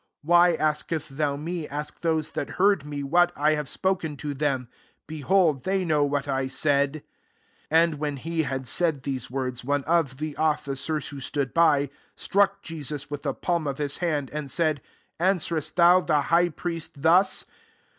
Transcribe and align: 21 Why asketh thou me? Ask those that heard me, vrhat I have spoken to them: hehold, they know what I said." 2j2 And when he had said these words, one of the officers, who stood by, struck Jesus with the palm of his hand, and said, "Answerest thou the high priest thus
21 0.25 0.39
Why 0.39 0.55
asketh 0.57 1.09
thou 1.09 1.35
me? 1.35 1.67
Ask 1.67 2.01
those 2.01 2.31
that 2.31 2.49
heard 2.57 2.83
me, 2.83 3.03
vrhat 3.03 3.29
I 3.35 3.51
have 3.51 3.69
spoken 3.69 4.17
to 4.17 4.33
them: 4.33 4.67
hehold, 5.07 5.61
they 5.63 5.85
know 5.85 6.03
what 6.03 6.27
I 6.27 6.47
said." 6.47 7.03
2j2 7.69 7.69
And 7.69 7.95
when 7.99 8.17
he 8.17 8.41
had 8.41 8.67
said 8.67 9.03
these 9.03 9.29
words, 9.29 9.63
one 9.63 9.83
of 9.83 10.17
the 10.17 10.35
officers, 10.37 11.09
who 11.09 11.19
stood 11.19 11.53
by, 11.53 11.91
struck 12.15 12.63
Jesus 12.63 13.11
with 13.11 13.21
the 13.21 13.35
palm 13.35 13.67
of 13.67 13.77
his 13.77 13.97
hand, 13.99 14.31
and 14.33 14.49
said, 14.49 14.81
"Answerest 15.19 15.75
thou 15.75 16.01
the 16.01 16.19
high 16.21 16.49
priest 16.49 17.03
thus 17.03 17.45